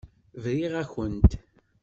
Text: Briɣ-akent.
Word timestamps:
Briɣ-akent. 0.41 1.31